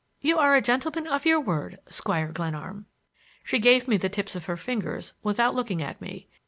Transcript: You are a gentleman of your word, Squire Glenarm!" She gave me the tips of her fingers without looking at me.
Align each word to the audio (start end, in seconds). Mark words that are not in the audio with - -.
You 0.19 0.39
are 0.39 0.55
a 0.55 0.63
gentleman 0.63 1.05
of 1.05 1.27
your 1.27 1.39
word, 1.39 1.77
Squire 1.91 2.31
Glenarm!" 2.31 2.87
She 3.43 3.59
gave 3.59 3.87
me 3.87 3.97
the 3.97 4.09
tips 4.09 4.35
of 4.35 4.45
her 4.45 4.57
fingers 4.57 5.13
without 5.21 5.53
looking 5.53 5.79
at 5.83 6.01
me. 6.01 6.27